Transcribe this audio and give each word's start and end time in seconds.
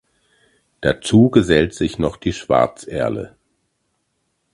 Dazu 0.81 1.29
gesellt 1.29 1.75
sich 1.75 1.99
noch 1.99 2.17
die 2.17 2.33
Schwarzerle. 2.33 3.35